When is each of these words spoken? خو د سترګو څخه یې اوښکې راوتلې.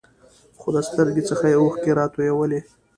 خو 0.59 0.67
د 0.75 0.77
سترګو 0.87 1.23
څخه 1.29 1.45
یې 1.51 1.59
اوښکې 1.61 1.91
راوتلې. 1.99 2.59